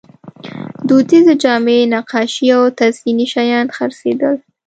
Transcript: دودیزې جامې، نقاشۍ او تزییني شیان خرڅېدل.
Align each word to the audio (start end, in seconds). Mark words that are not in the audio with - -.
دودیزې 0.87 1.33
جامې، 1.43 1.77
نقاشۍ 1.93 2.47
او 2.57 2.63
تزییني 2.77 3.25
شیان 3.33 3.67
خرڅېدل. 3.75 4.35